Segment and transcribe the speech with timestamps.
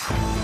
[0.00, 0.37] you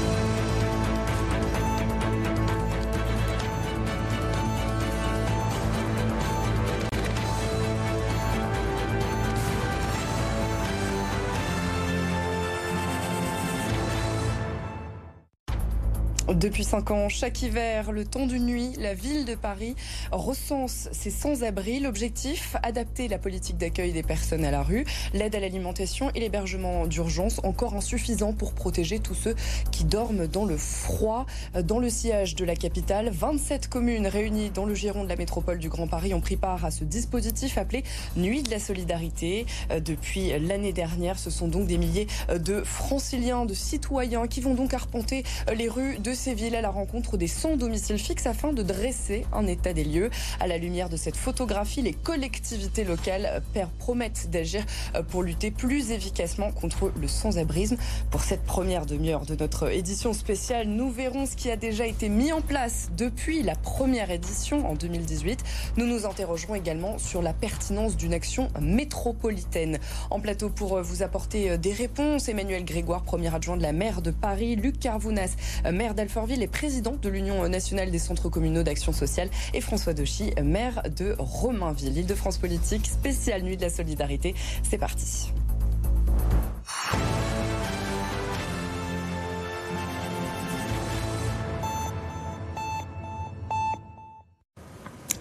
[16.34, 19.76] Depuis cinq ans, chaque hiver, le temps d'une nuit, la ville de Paris
[20.10, 21.78] recense ses sans-abri.
[21.78, 26.88] L'objectif, adapter la politique d'accueil des personnes à la rue, l'aide à l'alimentation et l'hébergement
[26.88, 29.36] d'urgence, encore insuffisant pour protéger tous ceux
[29.70, 31.24] qui dorment dans le froid.
[31.62, 35.58] Dans le sillage de la capitale, 27 communes réunies dans le giron de la métropole
[35.58, 37.84] du Grand Paris ont pris part à ce dispositif appelé
[38.16, 39.46] Nuit de la solidarité.
[39.84, 44.74] Depuis l'année dernière, ce sont donc des milliers de franciliens, de citoyens qui vont donc
[44.74, 45.22] arpenter
[45.54, 49.26] les rues de ces villes à la rencontre des sans domicile fixe afin de dresser
[49.34, 50.08] un état des lieux.
[50.40, 53.42] À la lumière de cette photographie, les collectivités locales
[53.78, 54.64] promettent d'agir
[55.10, 57.76] pour lutter plus efficacement contre le sans-abrisme.
[58.10, 62.08] Pour cette première demi-heure de notre édition spéciale, nous verrons ce qui a déjà été
[62.08, 65.44] mis en place depuis la première édition en 2018.
[65.76, 69.78] Nous nous interrogerons également sur la pertinence d'une action métropolitaine.
[70.08, 74.10] En plateau pour vous apporter des réponses, Emmanuel Grégoire, premier adjoint de la maire de
[74.10, 75.36] Paris, Luc Carvounas,
[75.70, 80.32] maire d'Alfortville et président de l'Union nationale des centres communaux d'action sociale, et François Dochy,
[80.44, 81.98] maire de Romainville.
[81.98, 84.36] Île-de-France Politique, spéciale nuit de la solidarité.
[84.62, 85.32] C'est parti.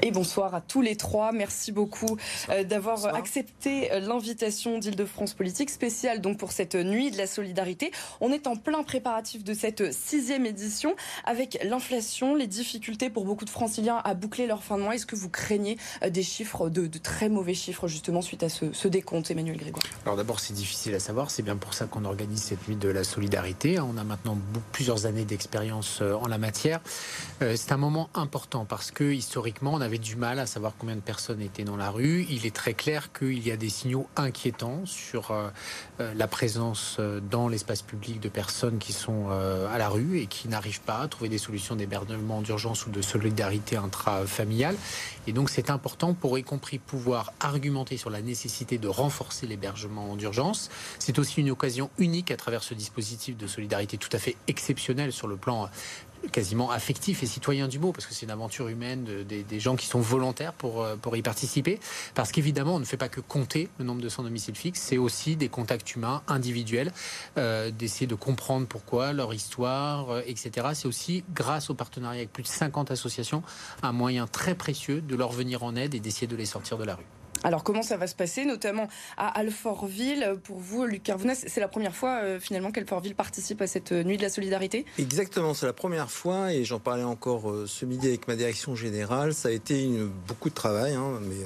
[0.06, 1.32] Et bonsoir à tous les trois.
[1.32, 2.18] Merci beaucoup
[2.50, 3.16] euh, d'avoir Bonsoir.
[3.16, 7.90] accepté euh, l'invitation d'Île-de-France Politique spéciale donc pour cette nuit de la solidarité.
[8.20, 10.94] On est en plein préparatif de cette sixième édition
[11.24, 14.94] avec l'inflation, les difficultés pour beaucoup de franciliens à boucler leur fin de mois.
[14.94, 18.50] Est-ce que vous craignez euh, des chiffres, de, de très mauvais chiffres justement suite à
[18.50, 19.86] ce, ce décompte, Emmanuel Grégoire?
[20.04, 21.32] Alors d'abord, c'est difficile à savoir.
[21.32, 23.80] C'est bien pour ça qu'on organise cette nuit de la solidarité.
[23.80, 24.38] On a maintenant
[24.74, 26.82] plusieurs années d'expérience en la matière.
[27.40, 31.02] C'est un moment important parce que historiquement, on avait du mal à savoir combien de
[31.02, 32.26] personnes étaient dans la rue.
[32.30, 35.50] Il est très clair qu'il y a des signaux inquiétants sur euh,
[36.00, 40.28] euh, la présence euh, dans l'espace public de personnes qui sont à la rue et
[40.28, 44.76] qui n'arrivent pas à trouver des solutions d'hébergement d'urgence ou de solidarité intrafamiliale.
[45.28, 50.16] Et donc c'est important pour y compris pouvoir argumenter sur la nécessité de renforcer l'hébergement
[50.16, 50.70] d'urgence.
[51.00, 55.12] C'est aussi une occasion unique à travers ce dispositif de solidarité tout à fait exceptionnel
[55.12, 55.70] sur le plan
[56.32, 59.76] quasiment affectif et citoyen du mot, parce que c'est une aventure humaine de- des, gens
[59.76, 61.80] qui sont volontaires pour, euh, pour y participer.
[62.16, 64.98] Parce qu'évidemment, on ne fait pas que compter le nombre de sans domicile fixe, c'est
[64.98, 66.92] aussi des contacts humains individuels,
[67.38, 70.68] euh, d'essayer de comprendre pourquoi, leur histoire, euh, etc.
[70.74, 73.44] C'est aussi, grâce au partenariat avec plus de 50 associations,
[73.82, 76.84] un moyen très précieux de leur venir en aide et d'essayer de les sortir de
[76.84, 77.06] la rue.
[77.44, 78.88] Alors comment ça va se passer, notamment
[79.18, 83.68] à Alfortville Pour vous, Luc Carvounas, c'est la première fois euh, finalement qu'Alfortville participe à
[83.68, 84.86] cette euh, nuit de la solidarité?
[84.98, 88.76] Exactement, c'est la première fois et j'en parlais encore euh, ce midi avec ma direction
[88.76, 89.34] générale.
[89.34, 89.90] Ça a été
[90.28, 91.46] beaucoup de travail, hein, mais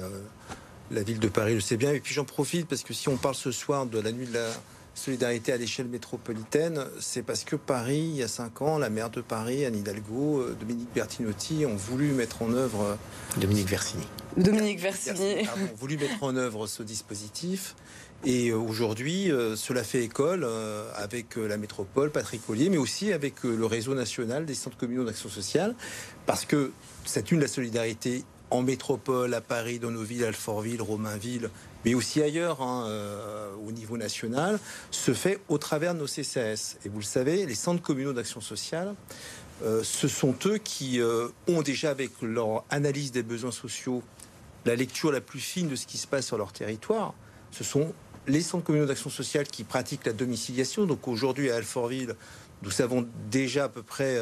[0.90, 1.92] la ville de Paris le sait bien.
[1.92, 4.34] Et puis j'en profite parce que si on parle ce soir de la nuit de
[4.34, 4.48] la
[4.98, 9.08] solidarité à l'échelle métropolitaine, c'est parce que Paris, il y a cinq ans, la maire
[9.10, 14.06] de Paris, Anne Hidalgo, euh, Dominique Bertinotti ont voulu mettre en œuvre euh, Dominique Versini.
[14.36, 15.44] Dominique Versini.
[15.44, 17.76] pardon, ont voulu mettre en œuvre ce dispositif.
[18.24, 20.46] Et euh, aujourd'hui, cela fait école
[20.96, 25.28] avec la métropole, Patrick Collier, mais aussi avec le réseau national des centres communaux d'action
[25.28, 25.76] sociale,
[26.26, 26.72] parce que
[27.04, 31.50] cette une de la solidarité en métropole, à Paris, dans nos villes, Alfortville, Romainville,
[31.84, 34.58] mais aussi ailleurs, hein, euh, au niveau national,
[34.90, 36.76] se fait au travers de nos CCAS.
[36.84, 38.94] Et vous le savez, les centres communaux d'action sociale,
[39.62, 44.02] euh, ce sont eux qui euh, ont déjà, avec leur analyse des besoins sociaux,
[44.64, 47.14] la lecture la plus fine de ce qui se passe sur leur territoire.
[47.50, 47.92] Ce sont
[48.26, 50.84] les centres communaux d'action sociale qui pratiquent la domiciliation.
[50.84, 52.14] Donc aujourd'hui à Alfortville,
[52.62, 54.20] nous savons déjà à peu près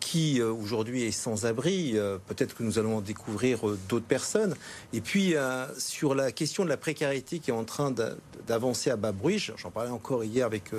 [0.00, 1.92] qui euh, aujourd'hui est sans abri.
[1.94, 4.54] Euh, Peut-être que nous allons en découvrir euh, d'autres personnes.
[4.92, 5.34] Et puis
[5.78, 8.14] sur la question de la précarité qui est en train d'a-
[8.46, 10.70] d'avancer à bas bruit, j'en parlais encore hier avec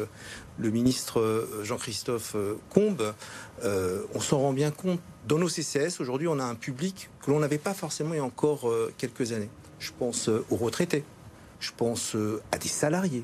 [0.57, 2.36] le ministre Jean-Christophe
[2.69, 3.13] Combes,
[3.63, 5.00] on s'en rend bien compte.
[5.27, 8.19] Dans nos CCS, aujourd'hui, on a un public que l'on n'avait pas forcément il y
[8.19, 9.50] a encore quelques années.
[9.80, 11.03] Je pense aux retraités,
[11.59, 12.15] je pense
[12.51, 13.24] à des salariés,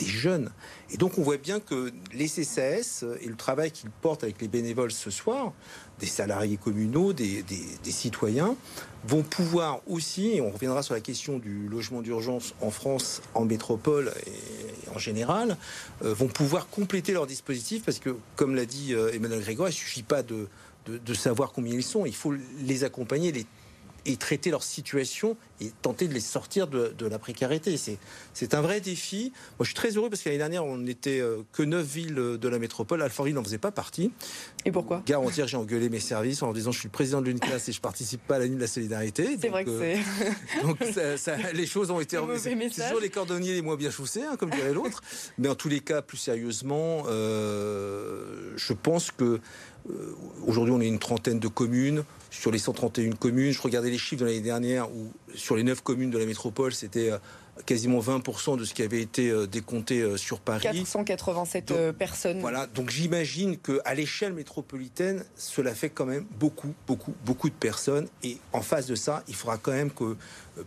[0.00, 0.50] des jeunes.
[0.90, 4.48] Et donc on voit bien que les CCAS et le travail qu'ils portent avec les
[4.48, 5.52] bénévoles ce soir,
[5.98, 7.44] des salariés communaux, des,
[7.84, 8.56] citoyens,
[9.04, 13.44] vont pouvoir aussi, et on reviendra sur la question du logement d'urgence en France, en
[13.44, 15.56] métropole et en général,
[16.02, 19.72] euh, vont pouvoir compléter leur dispositif parce que, comme l'a dit euh, Emmanuel Grégoire, il
[19.72, 20.48] ne suffit pas de,
[21.14, 23.46] savoir combien ils sont, il faut les accompagner, les
[24.10, 27.76] et traiter leur situation et tenter de les sortir de, la précarité.
[28.34, 29.32] C'est un vrai défi.
[29.58, 32.48] Moi, je suis très heureux parce qu'année dernière, on n'était euh, que neuf villes de
[32.48, 33.02] la métropole.
[33.02, 34.12] Alfortville n'en faisait pas partie.
[34.64, 35.02] Et pourquoi?
[35.06, 37.72] Garantir, j'ai engueulé mes services en disant je suis le président de l'une classe et
[37.72, 39.36] je participe pas à la nuit de la solidarité.
[39.40, 39.96] C'est vrai que euh,
[40.54, 40.62] c'est.
[40.62, 40.78] donc
[41.54, 42.18] les choses ont été.
[42.40, 45.02] C'est toujours les cordonniers les moins bien chaussés, hein, comme dirait l'autre.
[45.38, 49.40] Mais en tous les cas, plus sérieusement, euh, je pense que
[50.46, 53.52] aujourd'hui, on est une trentaine de communes sur les 131 communes.
[53.52, 56.72] Je regardais les chiffres de l'année dernière où sur les 9 communes de la métropole,
[56.72, 57.18] c'était euh,
[57.66, 60.62] quasiment 20% de ce qui avait été euh, décompté euh, sur Paris.
[60.62, 62.40] 487 personnes.
[62.40, 68.08] Voilà, donc j'imagine qu'à l'échelle métropolitaine, cela fait quand même beaucoup, beaucoup, beaucoup de personnes.
[68.22, 70.16] Et en face de ça, il faudra quand même que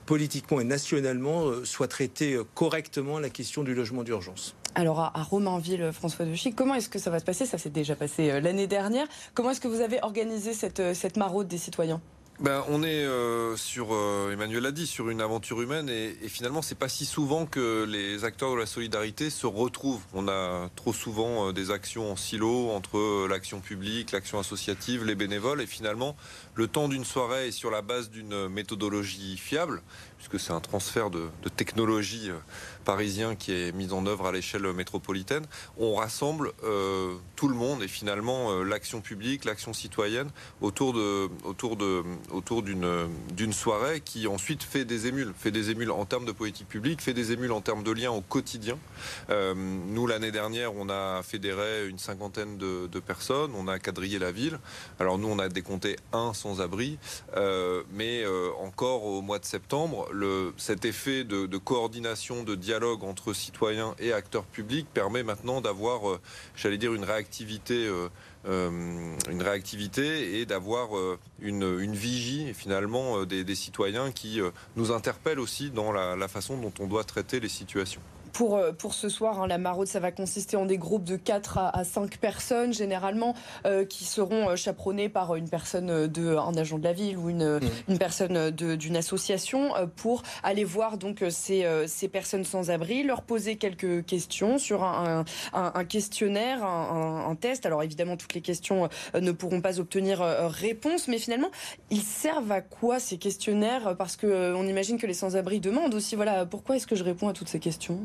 [0.05, 4.55] politiquement et nationalement soit traitée correctement la question du logement d'urgence.
[4.75, 7.45] Alors à, Romainville, François Chic, comment est-ce que ça va se passer?
[7.45, 9.07] Ça s'est déjà passé euh, l'année dernière.
[9.33, 12.01] Comment est-ce que vous avez organisé cette, euh, cette maraude des citoyens?
[12.43, 13.87] Ben, on est euh, sur,
[14.31, 17.85] Emmanuel l'a dit, sur une aventure humaine et, et finalement c'est pas si souvent que
[17.85, 20.03] les acteurs de la solidarité se retrouvent.
[20.13, 25.61] On a trop souvent des actions en silo entre l'action publique, l'action associative, les bénévoles
[25.61, 26.15] et finalement
[26.53, 29.81] le temps d'une soirée est sur la base d'une méthodologie fiable
[30.23, 32.31] puisque c'est un transfert de, de technologie
[32.83, 35.45] parisien qui est mis en œuvre à l'échelle métropolitaine,
[35.77, 40.29] on rassemble euh, tout le monde et finalement euh, l'action publique, l'action citoyenne
[40.61, 45.71] autour de autour de autour d'une d'une soirée qui ensuite fait des émules, fait des
[45.71, 48.77] émules en termes de politique publique, fait des émules en termes de liens au quotidien.
[49.29, 54.31] Euh, nous l'année dernière, on a fédéré une cinquantaine de, personnes, on a quadrillé la
[54.31, 54.59] ville.
[54.99, 56.97] Alors nous, on a décompté un sans-abri,
[57.91, 58.23] mais
[58.59, 60.07] encore au mois de septembre,
[60.57, 66.19] cet effet de, coordination, de dialogue entre citoyens et acteurs publics permet maintenant d'avoir, euh,
[66.55, 67.87] j'allais dire, une réactivité.
[67.87, 68.09] Euh,
[68.45, 70.89] euh, une réactivité et d'avoir
[71.39, 74.41] une, une, vigie finalement des, citoyens qui
[74.75, 78.01] nous interpellent aussi dans la façon dont on doit traiter les situations
[78.33, 81.15] pour, euh, pour ce soir, hein, la maraude, ça va consister en des groupes de
[81.15, 83.35] 4 à, 5 personnes, généralement,
[83.65, 87.29] euh, qui seront euh, chaperonnés par une personne, de, un agent de la ville ou
[87.29, 87.69] une, mmh.
[87.89, 93.57] une personne d'une association, pour aller voir donc ces, ces personnes sans abri, leur poser
[93.57, 97.65] quelques questions sur un, un, questionnaire, un, test.
[97.67, 101.51] Alors évidemment, toutes les questions ne pourront pas obtenir réponse, mais finalement,
[101.91, 103.95] ils servent à quoi ces questionnaires?
[103.97, 107.27] Parce que on imagine que les sans-abri demandent aussi, voilà, pourquoi est-ce que je réponds
[107.27, 107.99] à toutes ces questions?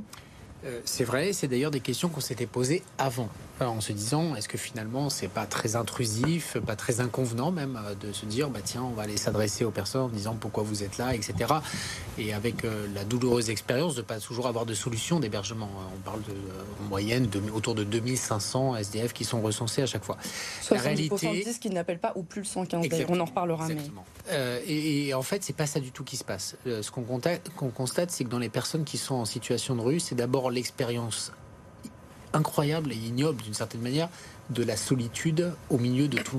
[0.65, 3.29] Euh, c'est vrai, c'est d'ailleurs des questions qu'on s'était posées avant
[3.67, 7.95] en se disant est-ce que finalement c'est pas très intrusif, pas très inconvenant même euh,
[7.95, 10.83] de se dire bah tiens on va aller s'adresser aux personnes en disant pourquoi vous
[10.83, 11.55] êtes là, etc.
[12.19, 15.69] Et avec euh, la douloureuse expérience de pas toujours avoir de solution d'hébergement.
[15.97, 16.35] On parle de,
[16.81, 20.19] en moyenne de, autour de 2500 SDF qui sont recensés à chaque fois.
[20.63, 22.87] 70% la réalité, qui n'appellent pas ou plus le 115.
[23.09, 23.67] On en reparlera.
[24.67, 26.57] et, en fait c'est pas ça du tout qui se passe.
[26.65, 30.15] ce qu'on constate c'est que dans les personnes qui sont en situation de rue, c'est
[30.15, 31.33] d'abord l'expérience
[32.33, 34.09] incroyable et ignoble d'une certaine manière
[34.51, 36.39] de la solitude au milieu de tout,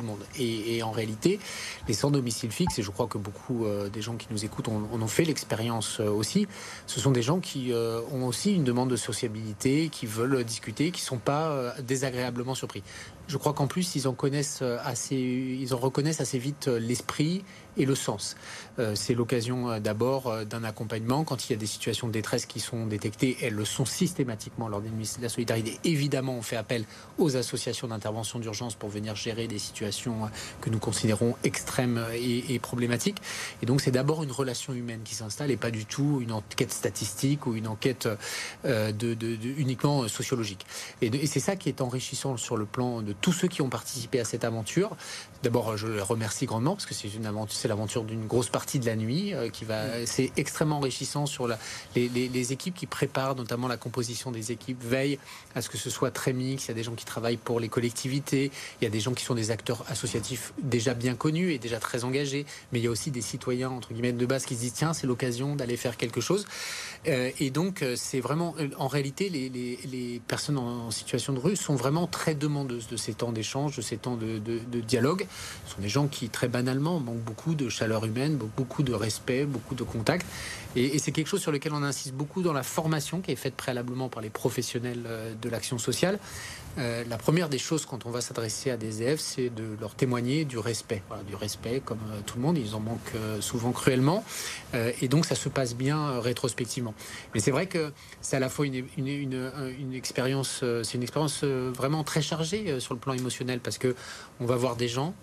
[0.00, 0.18] le monde.
[0.38, 1.40] Et, en réalité,
[1.88, 4.68] les sans domicile fixe, et je crois que beaucoup euh, des gens qui nous écoutent
[4.68, 6.46] en ont, fait l'expérience euh, aussi,
[6.86, 10.90] ce sont des gens qui euh, ont aussi une demande de sociabilité, qui veulent discuter,
[10.90, 12.82] qui ne sont pas désagréablement surpris.
[13.30, 17.44] Je crois qu'en plus, ils en connaissent assez, ils en reconnaissent assez vite l'esprit
[17.76, 18.36] et le sens.
[18.78, 21.24] Euh, c'est l'occasion euh, d'abord euh, d'un accompagnement.
[21.24, 24.68] Quand il y a des situations de détresse qui sont détectées, elles le sont systématiquement
[24.68, 25.78] lors des nuits de la solidarité.
[25.84, 26.84] Évidemment, on fait appel
[27.18, 33.18] aux associations d'intervention d'urgence pour venir gérer des situations que nous considérons extrêmes et, problématiques.
[33.62, 36.72] Et donc, c'est d'abord une relation humaine qui s'installe et pas du tout une enquête
[36.72, 38.08] statistique ou une enquête
[38.64, 40.66] uniquement sociologique.
[41.02, 43.68] Et, et c'est ça qui est enrichissant sur le plan de tous ceux qui ont
[43.68, 44.96] participé à cette aventure.
[45.42, 48.78] D'abord, je les remercie grandement parce que c'est une aventure, c'est l'aventure d'une grosse partie
[48.78, 50.04] de la nuit euh, qui va.
[50.04, 51.58] C'est extrêmement enrichissant sur la,
[51.96, 55.18] les, équipes qui préparent, notamment la composition des équipes, veillent
[55.54, 56.66] à ce que ce soit très mix.
[56.66, 59.14] Il y a des gens qui travaillent pour les collectivités, il y a des gens
[59.14, 62.88] qui sont des acteurs associatifs déjà bien connus et déjà très engagés, mais il y
[62.88, 65.78] a aussi des citoyens entre guillemets de base qui se disent tiens, c'est l'occasion d'aller
[65.78, 66.46] faire quelque chose.
[67.08, 71.56] Euh, et donc, euh, c'est vraiment, en réalité, les, les, personnes en, situation de rue
[71.56, 75.26] sont vraiment très demandeuses de ces temps d'échange, de ces temps de, de dialogue.
[75.66, 79.44] Ce sont des gens qui, très banalement, manquent beaucoup de chaleur humaine, beaucoup de respect,
[79.44, 80.26] beaucoup de contact.
[80.76, 83.54] Et, c'est quelque chose sur lequel on insiste beaucoup dans la formation qui est faite
[83.54, 85.02] préalablement par les professionnels
[85.40, 86.18] de l'action sociale.
[86.76, 90.44] La première des choses quand on va s'adresser à des élèves, c'est de leur témoigner
[90.44, 91.02] du respect.
[91.26, 94.24] du respect, comme tout le monde, ils en manquent souvent cruellement.
[94.74, 96.94] et donc ça se passe bien rétrospectivement.
[97.34, 101.44] Mais c'est vrai que c'est à la fois une, une, une expérience, c'est une expérience
[101.44, 103.94] vraiment très chargée sur le plan émotionnel parce que
[104.40, 105.14] on va voir des gens,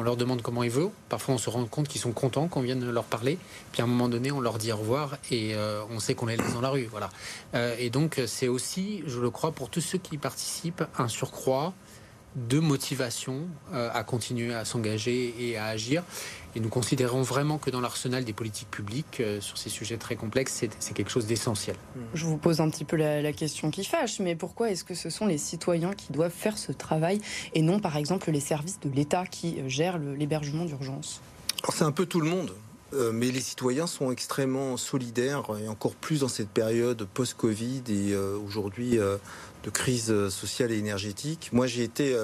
[0.00, 0.92] on leur demande comment ils vont.
[1.10, 3.36] Parfois, on se rend compte qu'ils sont contents qu'on vienne leur parler.
[3.70, 6.24] Puis à un moment donné, on leur dit au revoir et euh, on sait qu'on
[6.24, 6.88] les laisse dans la rue.
[6.90, 7.10] Voilà.
[7.54, 11.74] Euh, et donc, c'est aussi, je le crois, pour tous ceux qui participent, un surcroît
[12.36, 16.02] de motivation euh, à continuer à s'engager et à agir.
[16.56, 20.16] Et nous considérons vraiment que dans l'arsenal des politiques publiques, euh, sur ces sujets très
[20.16, 21.76] complexes, c'est quelque chose d'essentiel.
[22.14, 25.10] Je vous pose un petit peu la, question qui fâche, mais pourquoi est-ce que ce
[25.10, 27.20] sont les citoyens qui doivent faire ce travail
[27.54, 31.20] et non, par exemple, les services de l'État qui euh, gèrent l'hébergement d'urgence?
[31.72, 32.52] C'est un peu tout le monde.
[32.92, 38.16] Euh, mais les citoyens sont extrêmement solidaires et encore plus dans cette période post-Covid et
[38.16, 38.98] aujourd'hui
[39.64, 41.50] de crise sociale et énergétique.
[41.52, 42.16] Moi, j'ai été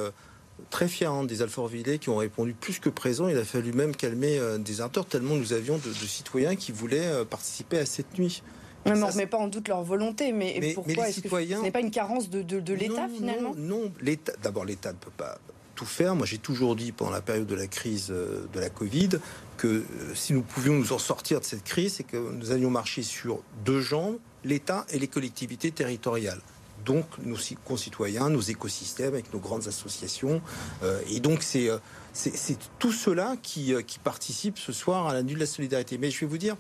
[0.71, 3.29] très fiers hein, des Alfortvillais qui ont répondu plus que présent.
[3.29, 7.07] Il a fallu même calmer euh, des acteurs tellement nous avions de, citoyens qui voulaient
[7.07, 8.43] euh, participer à cette nuit.
[8.85, 11.81] on ne remet pas en doute leur volonté, mais, pourquoi est-ce que ce n'est pas
[11.81, 14.33] une carence de, l'État finalement Non, l'État.
[14.43, 15.39] D'abord, l'État ne peut pas
[15.75, 16.15] tout faire.
[16.15, 19.11] Moi, j'ai toujours dit pendant la période de la crise euh, de la Covid
[19.57, 23.03] que si nous pouvions nous en sortir de cette crise, c'est que nous allions marcher
[23.03, 26.41] sur deux jambes, l'État et les collectivités territoriales
[26.87, 30.41] donc nos concitoyens, nos écosystèmes, avec nos grandes associations.
[30.83, 31.79] Euh, et donc c'est euh,
[32.15, 35.99] c'est tout cela qui, euh, qui participe ce soir à la nuit de la solidarité.
[35.99, 36.57] Mais je vais vous dire,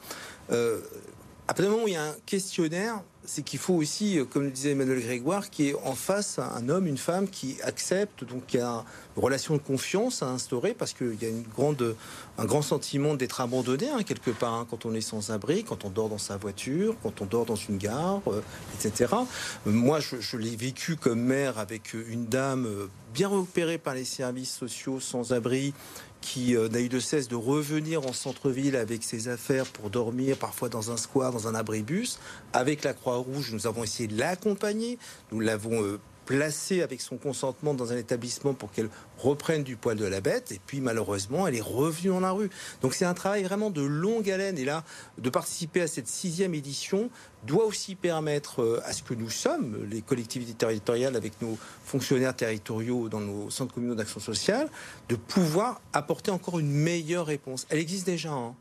[1.48, 4.24] à partir du moment où il y a un questionnaire, c'est qu'il faut aussi, euh,
[4.24, 7.56] comme le disait Emmanuel Grégoire, qu'il y ait en face un homme, une femme qui
[7.62, 8.84] accepte, donc qui a
[9.16, 11.28] une relation de confiance à instaurer, parce qu'il y a
[12.38, 15.84] un grand sentiment d'être abandonné hein, quelque part, hein, quand on est sans abri, quand
[15.84, 18.40] on dort dans sa voiture, quand on dort dans une gare, euh,
[18.74, 19.14] etc.
[19.66, 24.04] Moi, je, je l'ai vécu comme mère avec une dame euh, bien repérée par les
[24.04, 25.72] services sociaux, sans abri,
[26.20, 30.36] qui euh, n'a eu de cesse de revenir en centre-ville avec ses affaires pour dormir,
[30.36, 32.18] parfois dans un square, dans un abribus.
[32.52, 34.98] Avec la Croix-Rouge, nous avons essayé de l'accompagner.
[35.32, 39.96] Nous l'avons euh, placée avec son consentement dans un établissement pour qu'elle reprenne du poil
[39.96, 40.52] de la bête.
[40.52, 42.50] Et puis malheureusement, elle est revenue dans la rue.
[42.82, 44.58] Donc c'est un travail vraiment de longue haleine.
[44.58, 44.84] Et là,
[45.16, 47.08] de participer à cette sixième édition
[47.46, 52.34] doit aussi permettre euh, à ce que nous sommes, les collectivités territoriales, avec nos fonctionnaires
[52.34, 54.68] territoriaux dans nos centres communaux d'action sociale,
[55.08, 57.66] de pouvoir apporter encore une meilleure réponse.
[57.70, 58.32] Elle existe déjà.
[58.32, 58.54] Hein.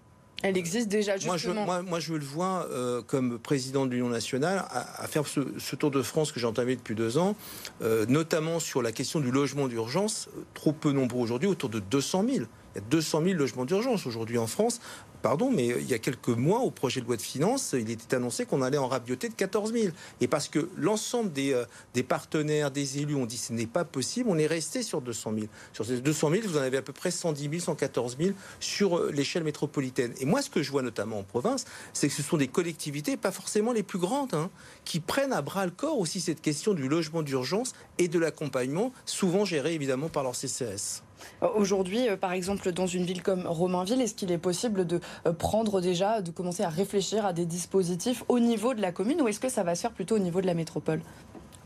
[0.44, 1.66] Elle existe déjà, justement.
[1.66, 5.76] Moi, je, moi, je le vois euh, comme président de l'Union nationale à, faire ce,
[5.76, 7.36] tour de France que j'ai entamé depuis deux ans,
[7.82, 12.26] euh, notamment sur la question du logement d'urgence, trop peu nombreux aujourd'hui, autour de 200
[12.30, 12.46] 000.
[12.76, 14.82] Il y a 200 000 logements d'urgence aujourd'hui en France,
[15.22, 18.16] pardon, mais il y a quelques mois, au projet de loi de finances, il était
[18.16, 19.88] annoncé qu'on allait en rabioter de 14 000.
[20.22, 23.86] Et parce que l'ensemble des, euh, des partenaires, des élus ont dit ce n'est pas
[23.86, 25.46] possible, on est resté sur 200 000.
[25.74, 28.98] Sur ces 200 000, vous en avez à peu près 110 000, 114 000 sur
[28.98, 30.14] euh, l'échelle métropolitaine.
[30.20, 33.18] Et moi, ce que je vois notamment en province, c'est que ce sont des collectivités,
[33.18, 34.52] pas forcément les plus grandes, hein,
[34.84, 38.92] qui prennent à bras le corps aussi cette question du logement d'urgence et de l'accompagnement,
[39.06, 41.02] souvent géré évidemment par leur CCS.
[41.42, 45.34] Aujourd'hui, euh, par exemple, dans une ville comme Romainville, est-ce qu'il est possible de euh,
[45.34, 49.28] prendre déjà, de commencer à réfléchir à des dispositifs au niveau de la commune ou
[49.28, 51.02] est-ce que ça va se faire plutôt au niveau de la métropole?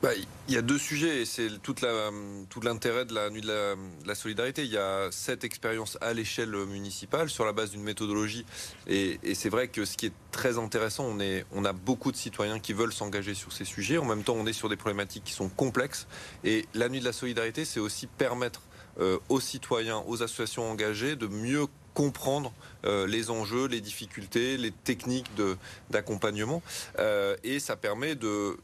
[0.02, 0.12] Bah,
[0.48, 1.76] il y a deux sujets et c'est tout
[2.64, 3.76] l'intérêt de la nuit de
[4.06, 4.64] la, solidarité.
[4.64, 8.46] Il y a cette expérience à l'échelle municipale sur la base d'une méthodologie
[8.88, 11.14] et, c'est vrai que ce qui est très intéressant,
[11.52, 13.98] on, a beaucoup de citoyens qui veulent s'engager sur ces sujets.
[13.98, 16.08] En même temps, on est sur des problématiques qui sont complexes
[16.46, 18.69] et la nuit de la solidarité, c'est aussi permettre euh,
[19.30, 22.54] aux citoyens, aux associations engagées de mieux comprendre
[22.86, 25.30] euh, les enjeux, les difficultés, les techniques
[25.90, 26.62] d'accompagnement.
[26.98, 28.58] Euh, et ça permet de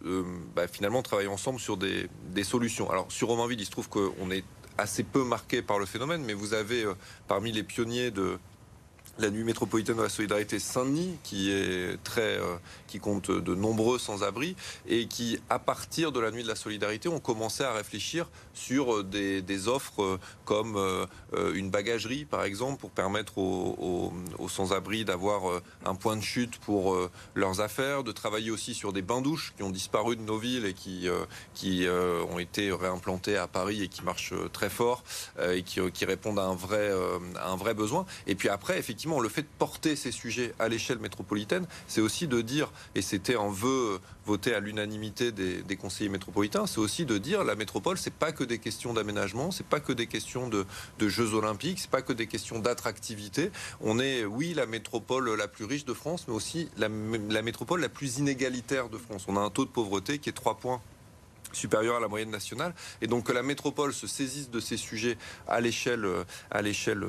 [0.56, 2.08] bah, finalement travailler ensemble sur des,
[2.44, 2.90] solutions.
[2.90, 4.46] Alors sur Romainville, il se trouve qu'on est
[4.78, 6.86] assez peu marqué par le phénomène, mais vous avez
[7.28, 8.38] parmi les pionniers de,
[9.18, 12.58] la nuit métropolitaine de la solidarité Saint-Denis, qui est très, euh,
[12.88, 14.56] qui compte de nombreux sans-abri
[14.88, 18.98] et qui, à partir de la nuit de la solidarité, ont commencé à réfléchir sur
[18.98, 20.78] euh, des, offres euh, comme
[21.54, 24.14] une bagagerie, par exemple, pour permettre aux,
[24.50, 26.98] sans-abri d'avoir un point de chute pour
[27.34, 30.74] leurs affaires, de travailler aussi sur des bains-douches qui ont disparu de nos villes et
[30.74, 31.08] qui,
[31.54, 35.04] qui ont été réimplantés à Paris et qui marchent très fort
[35.42, 36.92] et qui, répondent à un vrai,
[37.38, 38.06] à un vrai besoin.
[38.28, 42.28] Et puis après, effectivement le fait de porter ces sujets à l'échelle métropolitaine, c'est aussi
[42.28, 47.18] de dire, et c'était un vœu voté à l'unanimité des, conseillers métropolitains, c'est aussi de
[47.18, 50.66] dire la métropole, c'est pas que des questions d'aménagement, c'est pas que des questions de,
[51.08, 53.52] Jeux olympiques, c'est pas que des questions d'attractivité.
[53.80, 56.90] On est, oui, la métropole la plus riche de France, mais aussi la,
[57.30, 59.26] la métropole la plus inégalitaire de France.
[59.28, 60.82] On a un taux de pauvreté qui est 3 points
[61.54, 62.74] supérieure à la moyenne nationale.
[63.02, 66.06] Et donc que la métropole se saisisse de ces sujets à l'échelle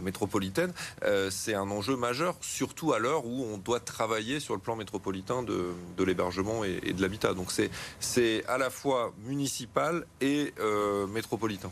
[0.02, 0.72] métropolitaine,
[1.04, 4.76] euh, c'est un enjeu majeur, surtout à l'heure où on doit travailler sur le plan
[4.76, 5.74] métropolitain de,
[6.04, 7.34] l'hébergement et, de l'habitat.
[7.34, 11.70] Donc c'est c'est à la fois municipal et euh, métropolitain.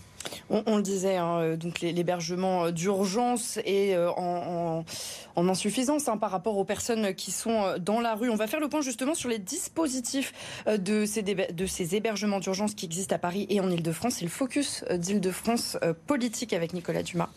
[0.50, 4.84] On, le disait, hein, euh, donc l'hébergement d'urgence est en,
[5.36, 8.30] insuffisance hein, par rapport aux personnes qui sont dans la rue.
[8.30, 10.32] On va faire le point justement sur les dispositifs
[10.66, 14.14] de ces, hébergements d'urgence qui existe à Paris et en Ile-de-France.
[14.14, 17.28] C'est le focus euh, d'Île-de-France euh, politique avec Nicolas Dumas.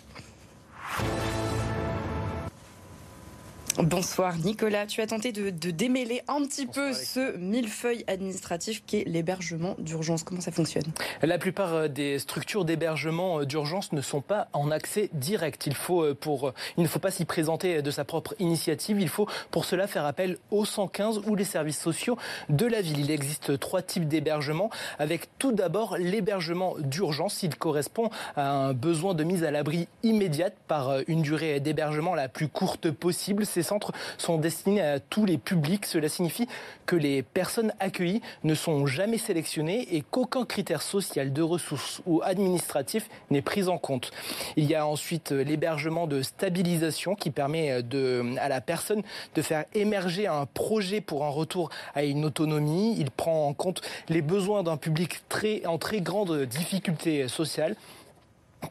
[3.83, 9.03] Bonsoir Nicolas, tu as tenté de, démêler un petit peu ce millefeuille administratif qui est
[9.07, 10.23] l'hébergement d'urgence.
[10.23, 10.85] Comment ça fonctionne?
[11.21, 15.67] La plupart euh, des structures d'hébergement euh, d'urgence ne sont pas en accès direct.
[15.67, 18.99] Il, faut euh, pour, il ne faut pas s'y présenter de sa propre initiative.
[18.99, 22.17] Il faut pour cela faire appel au 115 ou les services sociaux
[22.49, 22.99] de la ville.
[22.99, 27.43] Il existe trois types d'hébergement avec tout d'abord l'hébergement d'urgence.
[27.43, 32.27] Il correspond à un besoin de mise à l'abri immédiate par une durée d'hébergement la
[32.27, 33.45] plus courte possible.
[33.45, 35.85] C'est centres sont destinés à tous les publics.
[35.85, 36.47] Cela signifie
[36.85, 42.21] que les personnes accueillies ne sont jamais sélectionnées et qu'aucun critère social de ressources ou
[42.23, 44.11] administratif n'est pris en compte.
[44.55, 49.03] Il y a ensuite l'hébergement de stabilisation qui permet de, à la personne
[49.35, 52.95] de faire émerger un projet pour un retour à une autonomie.
[52.97, 55.21] Il prend en compte les besoins d'un public
[55.65, 57.75] en très grande difficulté sociale.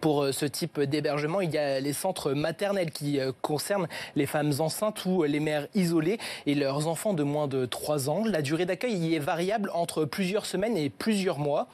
[0.01, 4.27] Pour euh, ce type d'hébergement, il y a les centres maternels qui euh, concernent les
[4.27, 8.25] femmes enceintes ou les mères isolées et leurs enfants de moins de 3 ans.
[8.25, 11.69] La durée d'accueil y est variable entre plusieurs semaines et plusieurs mois.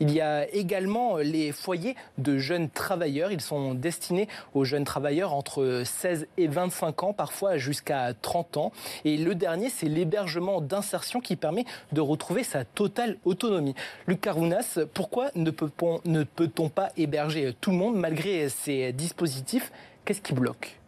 [0.00, 3.32] Il y a également les foyers de jeunes travailleurs.
[3.32, 8.72] Ils sont destinés aux jeunes travailleurs entre 16 et 25 ans, parfois jusqu'à 30 ans.
[9.04, 13.74] Et le dernier, c'est l'hébergement d'insertion qui permet de retrouver sa totale autonomie.
[14.06, 19.70] Luc Carounas, pourquoi ne peut-on pas héberger tout le monde malgré ces dispositifs?
[20.06, 20.78] Qu'est-ce qui bloque?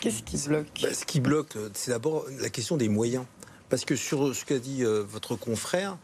[0.00, 0.66] Qu'est-ce qui bloque?
[0.82, 3.24] Bah, Ce qui bloque, c'est d'abord la question des moyens.
[3.70, 5.96] Parce que sur ce qu'a dit euh, votre confrère,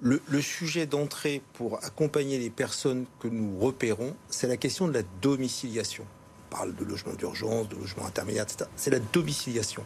[0.00, 5.02] le, sujet d'entrée pour accompagner les personnes que nous repérons, c'est la question de la
[5.20, 6.04] domiciliation.
[6.48, 8.68] On parle de logement d'urgence, de logement intermédiaire, etc.
[8.76, 9.84] C'est la domiciliation.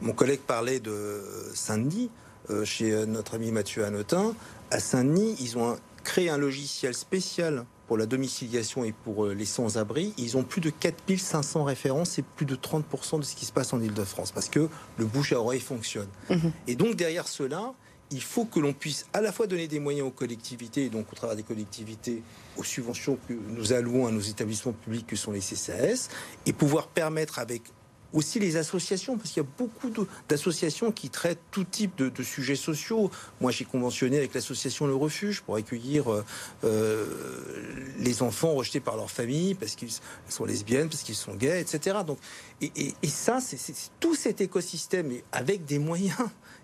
[0.00, 1.22] Mon collègue parlait de
[1.54, 2.10] Saint-Denis,
[2.50, 4.34] euh, chez euh, notre ami Mathieu Hanotin.
[4.70, 9.44] À Saint-Denis, ils ont créé un logiciel spécial pour la domiciliation et pour euh, les
[9.44, 10.12] sans-abri.
[10.18, 13.72] Ils ont plus de 4500 références et plus de 30% de ce qui se passe
[13.72, 16.08] en Ile-de-France parce que le bouche à oreille fonctionne.
[16.30, 16.52] Mhm.
[16.66, 17.74] Et donc derrière cela,
[18.12, 21.16] il faut que l'on puisse à la fois donner des moyens aux collectivités, donc au
[21.16, 22.22] travers des collectivités,
[22.56, 26.08] aux subventions que nous allouons à nos établissements publics que sont les CCAS,
[26.46, 27.62] et pouvoir permettre avec
[28.12, 29.90] aussi les associations, parce qu'il y a beaucoup
[30.28, 33.10] d'associations qui traitent tout type de, sujets sociaux.
[33.40, 36.24] Moi, j'ai conventionné avec l'association Le Refuge pour accueillir euh,
[36.64, 37.06] euh,
[37.98, 39.90] les enfants rejetés par leur famille parce qu'ils
[40.28, 41.98] sont lesbiennes, parce qu'ils sont gays, etc.
[42.06, 42.18] Donc,
[42.60, 43.58] et, ça, c'est
[43.98, 46.16] tout cet écosystème, avec des moyens.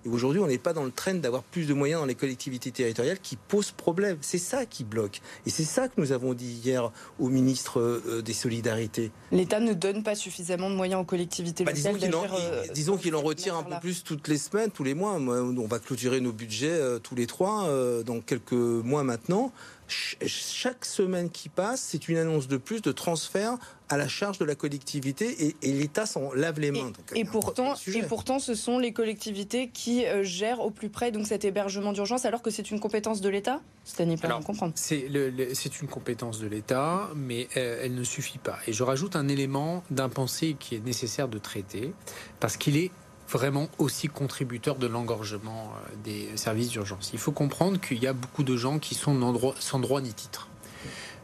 [0.05, 2.71] Et aujourd'hui, on n'est pas dans le train d'avoir plus de moyens dans les collectivités
[2.71, 4.17] territoriales qui posent problème.
[4.21, 5.21] C'est ça qui bloque.
[5.45, 9.11] Et c'est ça que nous avons dit hier au ministre euh, des Solidarités.
[9.33, 12.73] L'État ne donne pas suffisamment de moyens aux collectivités bah, locales.
[12.75, 15.13] disons qu'il en, euh, retire un peu plus toutes les semaines, tous les mois.
[15.13, 17.69] On va clôturer nos budgets euh, tous les trois
[18.05, 19.53] dans quelques mois maintenant
[19.89, 23.57] chaque semaine qui passe, c'est une annonce de plus de transfert
[23.89, 26.93] à la charge de la collectivité et, l'État s'en lave les mains.
[27.15, 31.27] Et, pourtant, et pourtant, ce sont les collectivités qui euh, gèrent au plus près donc
[31.27, 33.61] cet hébergement d'urgence, alors que c'est une compétence de l'État?
[33.85, 34.73] C'est à comprendre.
[34.77, 38.59] C'est une compétence de l'État, mais euh, elle ne suffit pas.
[38.67, 41.95] Et je rajoute un élément d'impensé qui est nécessaire de traiter,
[42.41, 42.91] parce qu'il est
[43.29, 47.11] vraiment aussi contributeur de l'engorgement euh, des services d'urgence.
[47.13, 50.49] Il faut comprendre qu'il y a beaucoup de gens qui sont sans droit ni titre.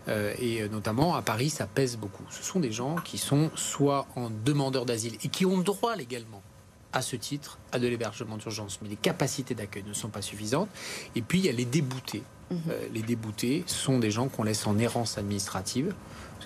[0.08, 2.24] Euh, et euh, notamment à Paris, ça pèse beaucoup.
[2.30, 6.42] Ce sont des gens qui sont soit en demandeur d'asile et qui ont droit légalement
[6.92, 10.68] à ce titre à de l'hébergement d'urgence, mais les capacités d'accueil ne sont pas suffisantes.
[11.16, 12.22] Et puis il y a les déboutés.
[12.50, 12.60] Mhm.
[12.92, 15.94] les déboutés sont des gens qu'on laisse en errance administrative,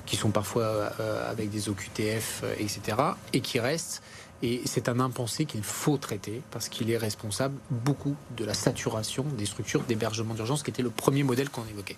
[0.06, 0.86] qui sont parfois
[1.28, 2.96] avec des OQTF, etc.,
[3.32, 4.00] et qui restent
[4.42, 9.24] et c'est un impensé qu'il faut traiter parce qu'il est responsable beaucoup de la saturation
[9.36, 11.96] des structures d'hébergement d'urgence qui était le premier modèle qu'on évoquait.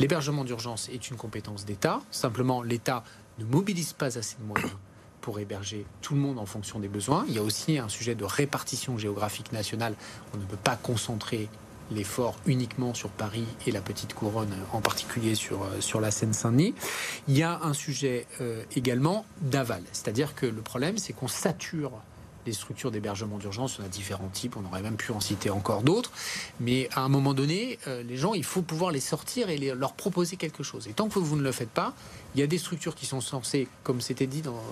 [0.00, 2.00] L'hébergement d'urgence est une compétence d'État.
[2.10, 3.04] Simplement, l'État
[3.38, 4.72] ne mobilise pas assez de moyens
[5.20, 7.24] pour héberger tout le monde en fonction des besoins.
[7.28, 9.94] Il y a aussi un sujet de répartition géographique nationale.
[10.34, 11.48] On ne peut pas concentrer
[11.90, 16.74] l'effort uniquement sur Paris et la petite couronne, en particulier sur, euh, sur la Seine-Saint-Denis.
[17.28, 21.92] Il y a un sujet euh, également d'aval, c'est-à-dire que le problème, c'est qu'on sature
[22.46, 25.82] les structures d'hébergement d'urgence, on a différents types, on aurait même pu en citer encore
[25.82, 26.12] d'autres,
[26.60, 29.92] mais à un moment donné, euh, les gens, il faut pouvoir les sortir et leur
[29.94, 30.86] proposer quelque chose.
[30.88, 31.92] Et tant que vous ne le faites pas,
[32.34, 34.62] il y a des structures qui sont censées, comme c'était dit dans,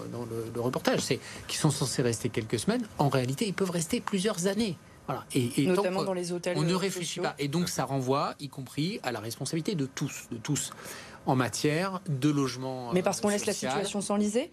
[0.55, 2.87] le, reportage, c'est qui sont censées rester quelques semaines.
[2.99, 4.77] En réalité, ils peuvent rester plusieurs années.
[5.07, 5.25] Voilà.
[5.35, 6.57] Et, Notamment dans les hôtels.
[6.57, 7.35] On ne réfléchit pas.
[7.39, 10.73] Et donc ça renvoie, y compris, à la responsabilité de tous, de tous,
[11.27, 12.93] en matière de logement.
[12.93, 14.51] Mais parce qu'on laisse la situation s'enliser?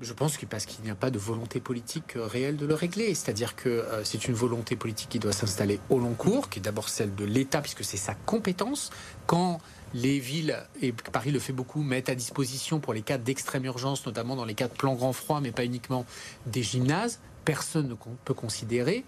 [0.00, 2.74] Je pense que parce qu'il n'y a pas de volonté politique euh, réelle de le
[2.74, 3.14] régler.
[3.14, 6.62] C'est-à-dire que euh, c'est une volonté politique qui doit s'installer au long cours, qui est
[6.62, 8.90] d'abord celle de l'État, puisque c'est sa compétence.
[9.26, 9.60] Quand
[9.92, 14.06] les villes, et Paris le fait beaucoup, mettent à disposition pour les cas d'extrême urgence,
[14.06, 16.06] notamment dans les cas de plan grand froid, mais pas uniquement
[16.46, 19.04] des gymnases, personne ne peut considérer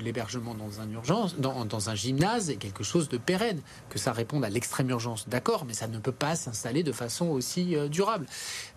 [0.00, 4.44] l'hébergement dans un urgence, dans, un gymnase est quelque chose de pérenne, que ça réponde
[4.44, 8.26] à l'extrême urgence, d'accord, mais ça ne peut pas s'installer de façon aussi euh, durable.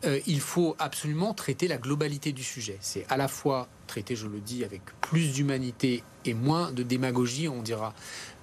[0.05, 2.77] Euh, il faut absolument traiter la globalité du sujet.
[2.81, 7.47] C'est à la fois traiter, je le dis, avec plus d'humanité et moins de démagogie,
[7.47, 7.93] on dira,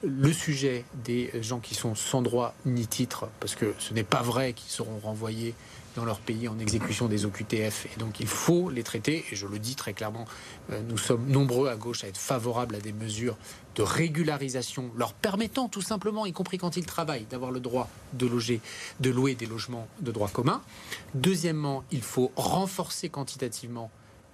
[0.03, 4.23] le sujet des gens qui sont sans droit ni titre, parce que ce n'est pas
[4.23, 5.55] vrai qu'ils seront renvoyés
[5.95, 7.87] dans leur pays en exécution des OQTF.
[7.87, 10.27] Et donc il faut les traiter, et je le dis très clairement,
[10.71, 13.37] euh, nous sommes nombreux à gauche à être favorables à des mesures
[13.75, 18.27] de régularisation, leur permettant tout simplement, y compris quand ils travaillent, d'avoir le droit de
[18.27, 18.61] loger,
[19.01, 20.63] de louer des logements de droit commun.
[21.15, 23.91] Deuxièmement, il faut renforcer quantitativement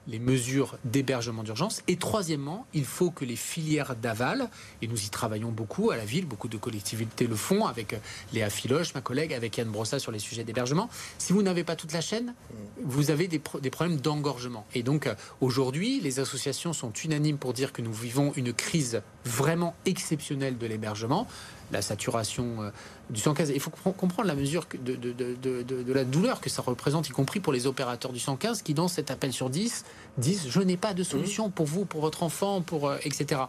[0.08, 1.82] les mesures d'hébergement d'urgence.
[1.88, 4.48] Et troisièmement, il faut que les filières d'aval,
[4.82, 7.98] et nous y travaillons beaucoup à la ville, beaucoup de collectivités le font, avec euh,
[8.32, 10.88] Léa Filoche, ma collègue, avec Yann Brossa sur les sujets d'hébergement.
[11.18, 12.34] Si vous n'avez pas toute la chaîne,
[12.82, 14.66] vous avez des, problèmes d'engorgement.
[14.74, 19.02] Et donc euh, aujourd'hui, les associations sont unanimes pour dire que nous vivons une crise
[19.24, 21.26] vraiment exceptionnelle de l'hébergement
[21.72, 22.70] la saturation euh,
[23.10, 23.50] du 115.
[23.50, 27.52] Il faut comprendre la mesure de, de, la douleur que ça représente, y compris pour
[27.52, 29.84] les opérateurs du 115 qui, dans cet appel sur 10,
[30.18, 31.52] disent Je n'ai pas de solution mmh.
[31.52, 33.42] pour vous, pour votre enfant, pour, euh, etc.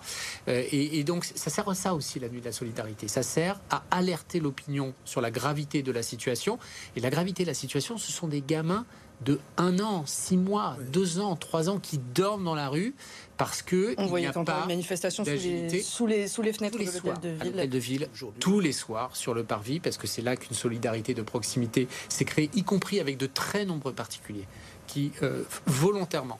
[0.48, 3.08] Euh, et, donc, ça sert à ça aussi, la nuit de la solidarité.
[3.08, 6.60] Ça sert à alerter l'opinion sur la gravité de la situation.
[6.96, 8.86] Et la gravité de la situation, ce sont des gamins
[9.26, 12.96] de un an, six mois, deux ans, trois ans qui dorment dans la rue
[13.38, 16.54] parce que on il n'y a pas une manifestation sous les, sous les, sous les
[16.54, 18.08] fenêtres de l'hôtel de ville,
[18.40, 22.26] tous les soirs sur le parvis, parce que c'est là qu'une solidarité de proximité s'est
[22.26, 24.46] créée, y compris avec de très nombreux particuliers
[24.88, 26.40] qui euh, volontairement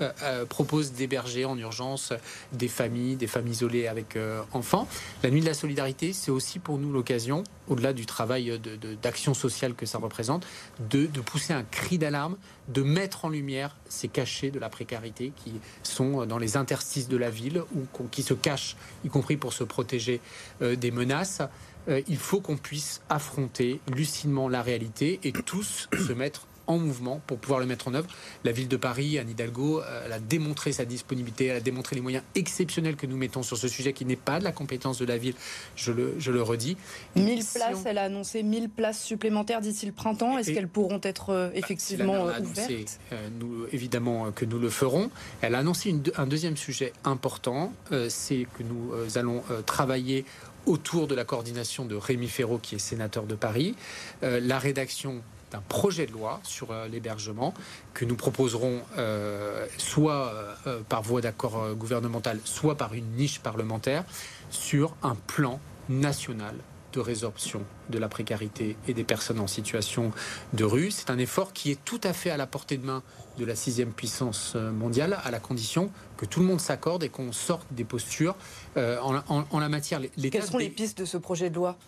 [0.00, 2.12] euh, euh, propose d'héberger en urgence
[2.52, 4.88] des familles, des familles isolées avec euh, enfants.
[5.22, 8.60] La nuit de la solidarité, c'est aussi pour nous l'occasion, au-delà du travail
[9.02, 10.46] d'action sociale que ça représente,
[10.90, 12.36] de, pousser un cri d'alarme,
[12.68, 17.16] de mettre en lumière ces cachets de la précarité qui sont dans les interstices de
[17.16, 20.20] la ville ou qui se cachent, y compris pour se protéger
[20.60, 21.42] des menaces
[21.88, 27.38] il faut qu'on puisse affronter lucidement la réalité et tous se mettre en mouvement pour
[27.38, 28.08] pouvoir le mettre en œuvre.
[28.44, 31.96] La ville de Paris, Anne Hidalgo, euh, elle a démontré sa disponibilité, elle a démontré
[31.96, 34.98] les moyens exceptionnels que nous mettons sur ce sujet qui n'est pas de la compétence
[34.98, 35.34] de la ville,
[35.74, 36.76] je le, je le redis.
[37.16, 40.38] 1000 places, elle a annoncé 1000 places supplémentaires d'ici le printemps.
[40.38, 43.00] Est-ce qu'elles pourront être euh, bah, effectivement euh, ouvertes?
[43.38, 45.10] nous, Évidemment que nous le ferons.
[45.40, 47.72] Elle a annoncé un deuxième sujet important,
[48.08, 50.24] c'est que nous allons travailler
[50.66, 53.74] autour de la coordination de Rémi Ferraud, qui est sénateur de Paris,
[54.22, 57.54] la rédaction d'un projet de loi sur euh, l'hébergement
[57.94, 60.32] que nous proposerons euh, soit
[60.66, 64.04] euh, par voie d'accord gouvernemental, soit par une niche parlementaire
[64.50, 66.54] sur un plan national
[66.92, 70.10] de résorption de la précarité et des personnes en situation
[70.54, 70.90] de rue.
[70.90, 73.04] C'est un effort qui est tout à fait à la portée de main
[73.38, 77.30] de la sixième puissance mondiale, à la condition que tout le monde s'accorde et qu'on
[77.30, 78.34] sorte des postures
[78.76, 80.00] en, la matière.
[80.32, 81.78] Quelles sont les pistes de ce projet de loi?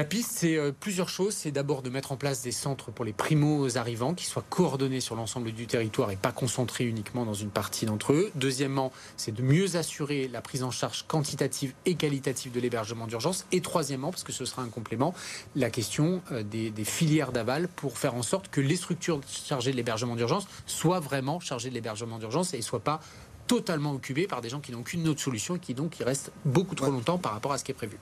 [0.00, 1.34] La piste, c'est euh, plusieurs choses.
[1.34, 5.00] C'est d'abord de mettre en place des centres pour les primos arrivants qui soient coordonnés
[5.00, 8.30] sur l'ensemble du territoire et pas concentrés uniquement dans une partie d'entre eux.
[8.34, 13.44] Deuxièmement, c'est de mieux assurer la prise en charge quantitative et qualitative de l'hébergement d'urgence.
[13.52, 15.12] Et troisièmement, parce que ce sera un complément,
[15.54, 19.76] la question euh, des, filières d'aval pour faire en sorte que les structures chargées de
[19.76, 23.00] l'hébergement d'urgence soient vraiment chargées de l'hébergement d'urgence et ne soient pas
[23.46, 26.32] totalement occupées par des gens qui n'ont qu'une autre solution et qui donc y restent
[26.46, 27.98] beaucoup trop longtemps par rapport à ce qui est prévu.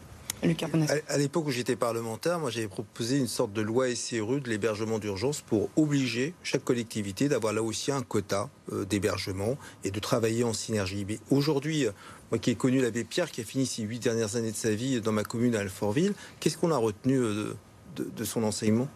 [1.09, 4.99] À, l'époque où j'étais parlementaire, moi j'avais proposé une sorte de loi SRU de l'hébergement
[4.99, 10.45] d'urgence pour obliger chaque collectivité d'avoir là aussi un quota euh, d'hébergement et de travailler
[10.45, 11.05] en synergie.
[11.09, 11.93] Mais aujourd'hui, euh,
[12.31, 14.71] moi qui ai connu l'abbé Pierre, qui a fini ses huit dernières années de sa
[14.71, 17.55] vie dans ma commune à Alfortville, qu'est-ce qu'on a retenu euh,
[17.97, 18.89] de, son enseignement?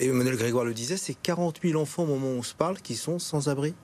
[0.00, 2.96] Emmanuel Grégoire le disait, c'est 40 000 enfants au moment où on se parle qui
[2.96, 3.74] sont sans abri.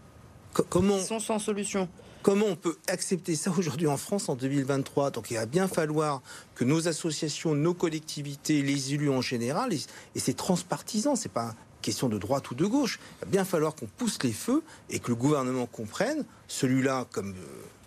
[0.68, 0.98] comment?
[0.98, 1.88] Ils sont sans solution.
[2.22, 6.20] Comment on peut accepter ça aujourd'hui en France en 2023 Donc il va bien falloir
[6.54, 12.08] que nos associations, nos collectivités, les élus en général, et, c'est transpartisan, c'est pas question
[12.08, 15.08] de droite ou de gauche, il va bien falloir qu'on pousse les feux et que
[15.08, 17.34] le gouvernement comprenne, celui-là comme...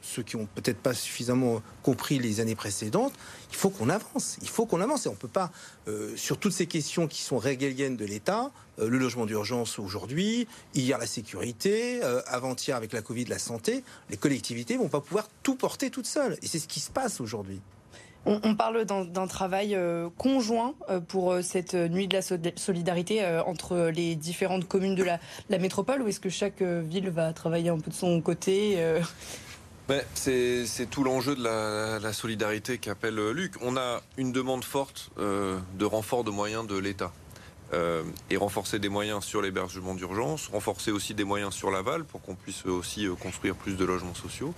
[0.01, 3.13] Ceux qui ont peut-être pas suffisamment compris les années précédentes,
[3.51, 4.37] il faut qu'on avance.
[4.41, 5.05] Il faut qu'on avance.
[5.05, 5.51] Et on ne peut pas,
[5.87, 10.47] euh, sur toutes ces questions qui sont régaliennes de l'État, euh, le logement d'urgence aujourd'hui,
[10.73, 15.27] hier la sécurité, euh, avant-hier avec la Covid la santé, les collectivités vont pas pouvoir
[15.43, 16.37] tout porter toutes seules.
[16.41, 17.61] Et c'est ce qui se passe aujourd'hui.
[18.23, 19.75] On, parle d'un travail
[20.15, 20.75] conjoint
[21.07, 22.21] pour cette nuit de la
[22.55, 27.33] solidarité entre les différentes communes de la, la métropole ou est-ce que chaque ville va
[27.33, 28.77] travailler un peu de son côté
[30.13, 33.53] c'est tout l'enjeu de la, solidarité qu'appelle euh, Luc.
[33.61, 37.11] On a une demande forte euh, de renfort de moyens de l'État.
[37.73, 42.21] Euh, et renforcer des moyens sur l'hébergement d'urgence, renforcer aussi des moyens sur l'aval pour
[42.21, 44.53] qu'on puisse aussi construire plus de logements sociaux.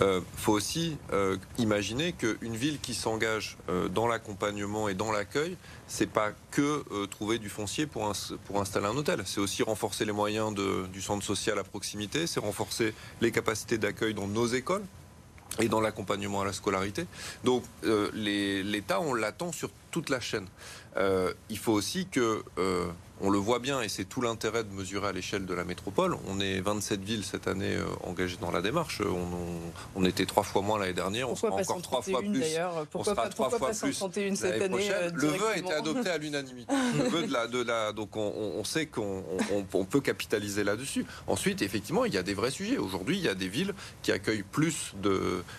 [0.00, 5.56] Euh, faut aussi euh, imaginer qu'une ville qui s'engage euh, dans l'accompagnement et dans l'accueil,
[5.86, 8.10] c'est pas que trouver du foncier pour,
[8.46, 9.22] pour installer un hôtel.
[9.26, 14.14] C'est aussi renforcer les moyens du centre social à proximité, c'est renforcer les capacités d'accueil
[14.14, 14.82] dans nos écoles
[15.60, 17.06] et dans l'accompagnement à la scolarité.
[17.44, 17.64] Donc
[18.14, 20.46] l'État, on l'attend sur toute la chaîne.
[20.96, 22.42] il faut aussi que
[23.22, 26.16] on le voit bien et c'est tout l'intérêt de mesurer à l'échelle de la métropole.
[26.28, 29.00] On est 27 villes cette année euh, engagées dans la démarche.
[29.94, 31.30] On, était trois fois moins l'année dernière.
[31.30, 32.42] on sera encore trois fois plus.
[32.90, 33.92] Pourquoi, pas, trois fois plus
[34.34, 36.74] cette année euh, Le vœu a été adopté à l'unanimité.
[36.98, 39.22] le vœu de la, de la, donc on, sait qu'on
[39.88, 41.06] peut capitaliser là-dessus.
[41.28, 42.78] Ensuite, effectivement, il y a des vrais sujets.
[42.78, 44.94] Aujourd'hui, il y a des villes qui accueillent plus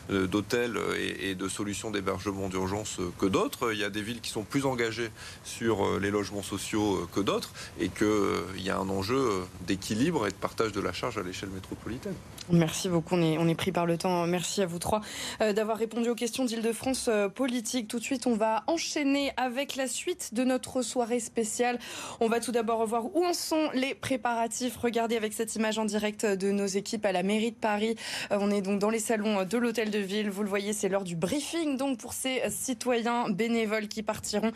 [0.10, 3.72] d'hôtels et, et de solutions d'hébergement d'urgence que d'autres.
[3.72, 5.12] Il y a des villes qui sont plus engagées
[5.46, 9.42] sur euh, les logements sociaux que d'autres et qu'il euh, y a un enjeu euh,
[9.68, 12.16] d'équilibre et de partage de la charge à l'échelle métropolitaine.
[12.52, 14.28] Merci beaucoup, on est, on est, pris par le temps.
[14.28, 15.02] Merci à vous trois
[15.42, 17.88] euh, d'avoir répondu aux questions d'Île-de-France politique.
[17.88, 21.80] Tout de suite, on va enchaîner avec la suite de notre soirée spéciale.
[22.20, 24.78] On va tout d'abord revoir où en sont les préparatifs.
[24.78, 27.96] Regardez avec cette image en direct de nos équipes à la mairie de Paris.
[28.32, 30.30] on est donc dans les salons de l'hôtel de ville.
[30.30, 34.52] Vous le voyez, c'est l'heure du briefing donc pour ces citoyens bénévoles qui partiront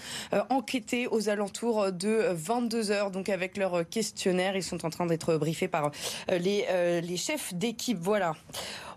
[0.49, 4.55] enquêter aux alentours de 22 heures, donc avec leur questionnaire.
[4.55, 5.91] Ils sont en train d'être briefés par
[6.31, 7.97] euh, les, euh, les chefs d'équipe.
[7.99, 8.33] Voilà.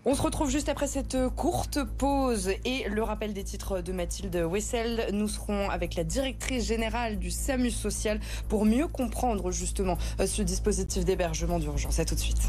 [0.03, 4.35] On se retrouve juste après cette courte pause et le rappel des titres de Mathilde
[4.35, 5.09] Wessel.
[5.13, 10.41] Nous serons avec la directrice générale du SAMU social pour mieux comprendre justement euh, ce
[10.41, 11.99] dispositif d'hébergement d'urgence.
[11.99, 12.41] À tout de suite.